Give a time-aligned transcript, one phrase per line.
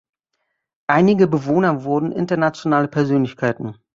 [0.89, 3.75] Einige Bewohner wurden internationale Persönlichkeiten.